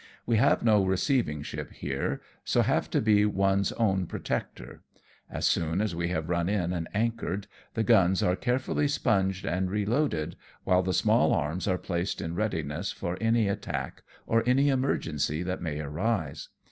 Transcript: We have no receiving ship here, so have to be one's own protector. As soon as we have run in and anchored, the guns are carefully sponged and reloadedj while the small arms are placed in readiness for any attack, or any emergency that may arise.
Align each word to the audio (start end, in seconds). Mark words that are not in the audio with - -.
We 0.25 0.37
have 0.37 0.63
no 0.63 0.83
receiving 0.83 1.43
ship 1.43 1.71
here, 1.73 2.21
so 2.43 2.63
have 2.63 2.89
to 2.89 2.99
be 2.99 3.23
one's 3.23 3.71
own 3.73 4.07
protector. 4.07 4.81
As 5.29 5.45
soon 5.45 5.79
as 5.79 5.93
we 5.93 6.07
have 6.07 6.27
run 6.27 6.49
in 6.49 6.73
and 6.73 6.87
anchored, 6.91 7.45
the 7.75 7.83
guns 7.83 8.23
are 8.23 8.35
carefully 8.35 8.87
sponged 8.87 9.45
and 9.45 9.69
reloadedj 9.69 10.33
while 10.63 10.81
the 10.81 10.91
small 10.95 11.33
arms 11.35 11.67
are 11.67 11.77
placed 11.77 12.19
in 12.19 12.33
readiness 12.33 12.91
for 12.91 13.15
any 13.21 13.47
attack, 13.47 14.01
or 14.25 14.41
any 14.47 14.69
emergency 14.69 15.43
that 15.43 15.61
may 15.61 15.79
arise. 15.79 16.49